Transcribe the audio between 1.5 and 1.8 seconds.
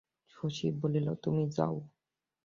যাও।